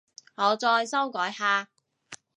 [0.33, 1.69] 我再修改下